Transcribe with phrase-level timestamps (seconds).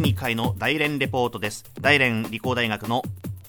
[0.00, 3.02] 区議会の大連レポートです大連理工大学の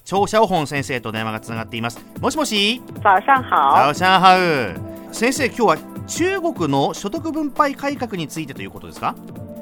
[0.04, 2.82] 張小本先生と電話がつながっていますもしもし？
[3.02, 3.92] 早上好。
[3.92, 9.14] 早上好先生今日は中国の所得分配改革についてということですか？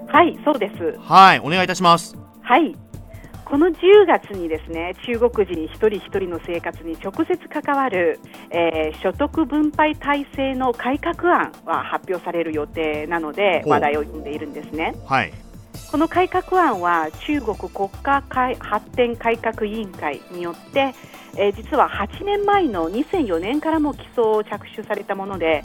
[0.08, 0.98] はい、そうです。
[0.98, 2.74] はいお願いいたしますはい。
[3.44, 8.20] この10月にですね、中国人一人一人の生活に直接関わる、
[8.50, 14.94] えー所得分配体制の改革案は発表される予定なので、話題を読んでいるんですね。
[15.06, 15.32] はい
[15.90, 20.94] この改革案は中国国家改発展改革委員会によって、
[21.36, 25.64] えー実は8年前の2004年からも基礎を着手されたもので、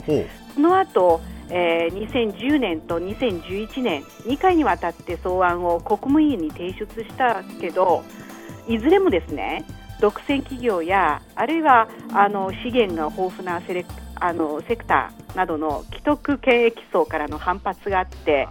[0.54, 8.04] その後、えー2010年と2011年2回にわたって草案を国務委員に提出したけど
[8.66, 9.64] いずれもですね
[10.00, 18.48] 独占企業やあるいはあの資源が豊富なセレクあのセクターなどの既得権益層からの反発があって、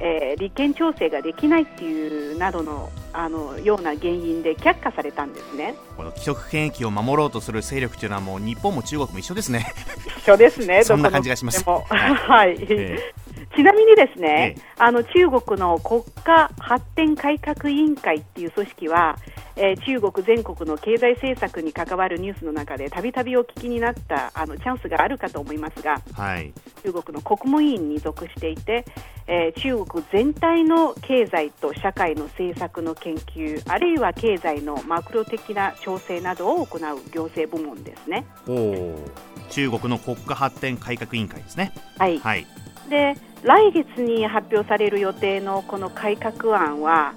[0.00, 5.74] えー立憲調整ができないっていうなどのあのような原因で却下されたんですね。
[5.96, 9.72] この既得権益を守ろうとする勢力というのはもう日本も中国も一緒ですね、
[10.18, 10.82] 一緒ですね。
[10.84, 12.56] そんな感じがしますはい はい。
[12.68, 13.12] え
[13.56, 19.16] ちなみにですね、ええあの中国の国家発展改革委員会っていう組織は、
[19.56, 26.52] えー中国全国の経済政策に関わるニュースの中でたびたびお聞きになったあのチャンスがあるかと思いますがはい。
[26.82, 28.84] 中国の国務委員に属していて、
[29.26, 36.80] えー中国全体の経済と社会の政策の研究あるいは経済のマクロ的な調整などを行う
[37.12, 38.26] 行政部門ですね。
[38.46, 41.72] ほう中国の国家発展改革委員会ですね。
[41.98, 42.18] はい。
[42.18, 42.46] はい。
[42.88, 47.14] で来月に発表される予定のこの改革案は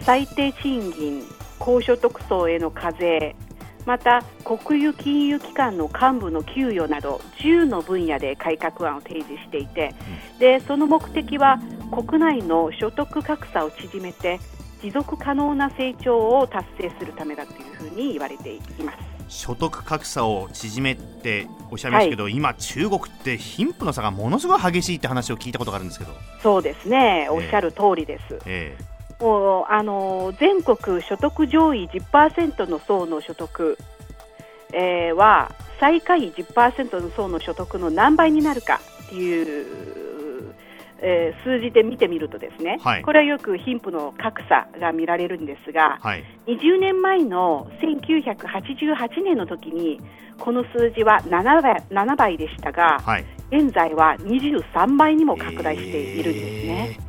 [0.00, 1.22] 最低賃金、
[1.68, 3.36] 高所得層への課税
[3.84, 9.94] また国有金融機関の幹部の給与など10の分野で改革案を提示していて
[10.38, 11.60] でその目的は
[11.92, 14.40] 国内の所得格差を縮めて
[14.82, 18.98] 持続可能な成長を達成するためだというふうに言われています。
[19.28, 26.12] 所得格差を縮めっておっしゃいましたけど、今中国って貧富の差がものすごい激しいって話を聞いたことがあるんですけど。
[26.42, 28.38] そうですね、おっしゃる通りです。
[28.46, 28.74] え
[29.20, 33.76] もうあの全国所得上位10%の層の所得、
[34.72, 40.54] えーは最下位10%の層の所得の何倍になるかっていう、
[40.98, 43.02] えー数字で見てみるとですね、はい。
[43.02, 46.24] これはよく貧富の格差が見られるんですがえ、はい。
[46.46, 50.00] 20年前の1988年の時に
[50.38, 53.24] この数字は7倍 ,7 倍でしたが、はい。
[53.50, 57.07] 現在は23倍にも拡大しているんですね。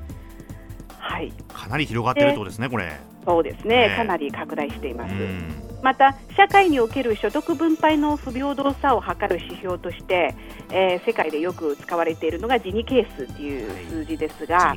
[1.10, 1.34] はい。
[1.36, 3.00] えーかなり広がってるとですねこれ。
[3.26, 3.90] そうですね。
[3.90, 5.14] ね、かなり拡大しています。
[5.14, 5.54] うん。
[5.84, 10.36] また、社会における所得分配の不平等さを測る指標として、
[10.72, 14.76] えー世界でよく使われているのがジニケースという数字ですが、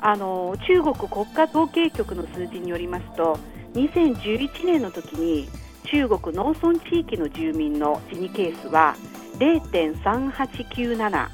[0.00, 3.38] あの中国国家統計局の数字によりますと、
[3.74, 5.48] 2011年の時に
[5.84, 8.94] 中国農村地域の住民のジニケースは
[9.38, 11.28] 0.3897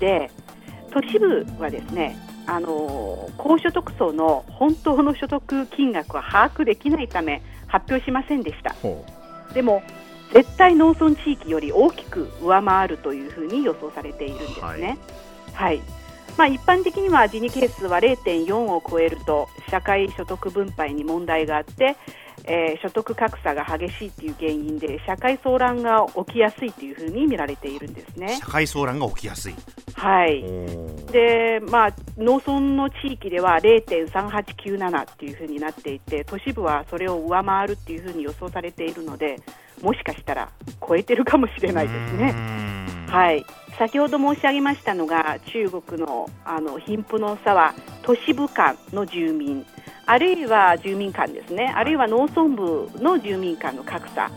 [0.00, 0.30] で、
[0.90, 2.16] 都市部はですね、
[2.48, 8.74] あの高所得層の本当の所得金額は把握できないため発表しませんでした。
[8.82, 9.04] ほ
[9.52, 9.82] でも
[10.32, 14.98] 絶対農村地域より大きく上回るというふうに予想されているんですね。
[15.52, 15.80] はい。
[16.38, 21.96] まあ一般的にはジニケースは0.4を超えると社会所得分配に問題があって、
[22.44, 28.46] えー所得格差が激しいという原因で社会騒乱が起きやすいというふうに見られているんですうね社。
[28.46, 29.54] 会騒乱が起きやすい
[29.94, 30.44] はい。
[30.44, 39.40] おで、まあ、農村の地域では0.3897っていうふうになっていて、都市部はそれを上回るっていうふうに予想されているので、
[39.82, 40.48] もしかしたら
[40.86, 42.87] 超えてるかもしれないですね。
[43.08, 43.46] ねはい、
[43.78, 49.64] 先ほど申し上げましたのが、中国のあの貧富の差は都市部間の住民、
[50.06, 54.30] あるいは住民間ですね、あるいは農村部の住民間の格差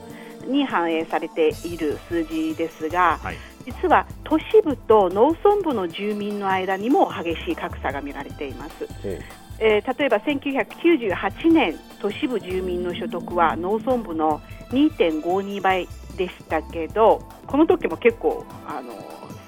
[0.46, 3.38] に反映されている数字ですが、はい。
[3.66, 8.88] 実は都市部と農村部の住民の間にも激しい格差が見られています。
[9.04, 14.42] えー例えば1998年都市部住民の所得は農村部の
[14.72, 18.94] 2.52倍でしたけどこの時も結構あの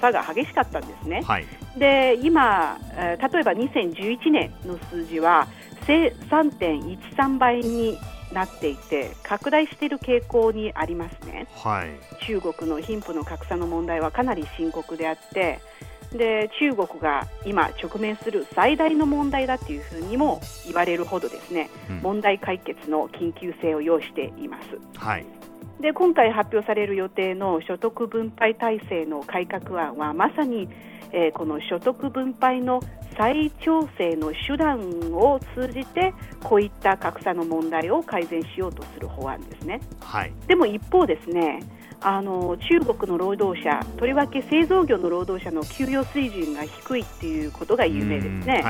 [0.02, 1.22] 差が激しかったんですね。
[1.26, 1.46] はい
[1.78, 5.48] で今、えー例えば2011年の数字は
[5.88, 7.98] せ3.13倍に
[8.32, 11.48] なっていて拡大している傾向にありますね。
[11.56, 11.90] はい
[12.26, 15.60] 中国の貧富の格差の問題はかなり深刻であって
[16.12, 24.80] で中国が今直面する最大の問題だというふうにも言われるほどですねうん問題解決の緊急性を要しています。
[24.98, 25.26] はい
[25.84, 30.70] で今回発表される予定の所得分配体制の改革案はまさに、
[31.12, 32.82] えー、この所得分配の
[33.18, 34.80] 再調整の手段
[35.12, 39.82] を通じてこういった格差の問題を改善しようとする法案ですね。
[40.00, 41.60] はい、でも一方ですね
[42.00, 48.62] あの中国の労働者とりわけ製造業の労働者の給与水準が低いっていうことが有名ですね。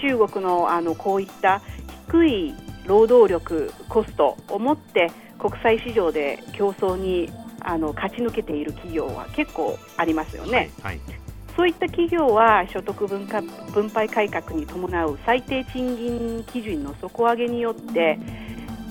[0.00, 1.62] 中国のあのこういった
[2.08, 2.54] 低い
[2.86, 7.30] 労働力コストを持って国際市場で競争に
[7.60, 10.70] あの勝ち抜けている企業は結構ありますよね。
[10.82, 11.00] はい、はい、
[11.56, 13.42] そういった企業は所得分化
[13.72, 18.18] 分配改革に伴う最低賃金基準の底上げによって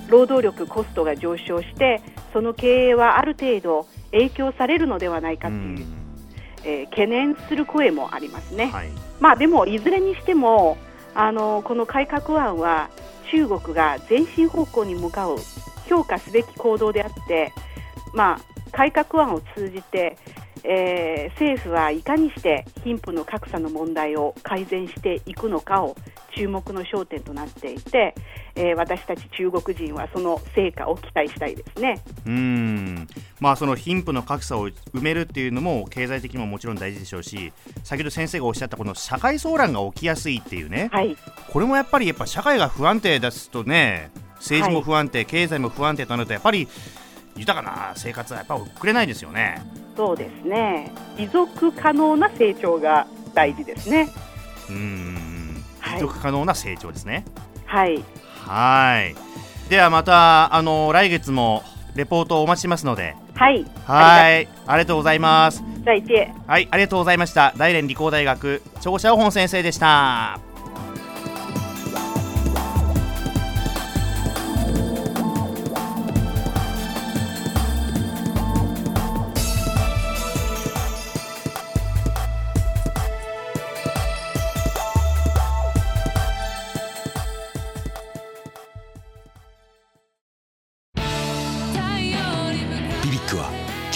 [0.08, 2.02] 労働力コストが上昇して
[2.34, 5.86] その経営はある程度影響されるのではないかという、
[6.64, 8.68] えー、懸念する声もありますね。
[8.68, 8.90] はい、
[9.20, 10.78] まあでもいずれにしても
[11.16, 12.90] あのこの改革案は
[13.32, 15.38] 中国が前進方向に向かう
[15.88, 17.52] 評価すべき行動であって、
[18.14, 18.40] まあ、
[18.72, 20.18] 改革案を通じて、
[20.64, 25.96] えー、政府はいかにして貧富の格差の問題を改善していくのかを
[26.36, 28.16] 注目の焦点となっていて、
[28.56, 32.02] えー、私たち中国人はその成果を期待したいですね。
[32.26, 33.08] うん。
[33.40, 37.54] まあその貧富の格差を埋めるっていうのも経済的にももちろん大事でしょうし
[37.84, 41.16] 先ほど先生がおっしゃったこの社会騒乱が起きやすいっていうね、はい、
[41.52, 46.68] これもやっぱりやっぱ社会が不安定ですとね政治も不安定、はい、経済も不安定となるとやっぱり
[47.36, 49.62] 豊かな生活はやっぱ送れないですよね。
[49.96, 50.92] そうですね。
[51.18, 54.10] 持続可能な成長が大事ですね。
[54.70, 55.29] うん。
[55.29, 55.29] 持
[56.00, 57.26] 続可能な成長ですね。
[57.66, 58.04] はい。
[58.46, 59.16] はい。
[59.70, 61.64] ではまたあの来月も
[61.96, 63.16] レポートをお待ちしますので。
[63.36, 63.66] はい。
[63.86, 64.48] はい。
[64.68, 65.64] ありがとうございます。
[66.48, 67.54] はい、ありがとうございました。
[67.58, 70.49] 大連理工大学長者本先生でした。